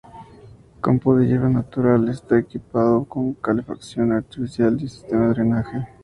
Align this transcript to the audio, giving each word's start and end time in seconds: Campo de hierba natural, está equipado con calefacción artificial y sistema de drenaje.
Campo 0.81 1.15
de 1.15 1.27
hierba 1.27 1.47
natural, 1.47 2.09
está 2.09 2.39
equipado 2.39 3.05
con 3.05 3.35
calefacción 3.35 4.11
artificial 4.11 4.75
y 4.81 4.89
sistema 4.89 5.25
de 5.27 5.33
drenaje. 5.35 5.85